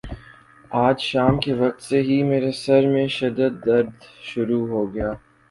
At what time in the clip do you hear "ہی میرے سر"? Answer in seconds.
2.01-2.81